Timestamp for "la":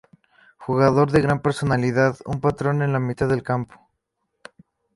2.91-2.99